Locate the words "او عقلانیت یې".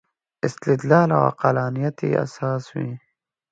1.17-2.09